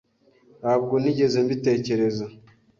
Ntabwo 0.61 0.93
nigeze 1.03 1.37
mbitekereza. 1.45 2.25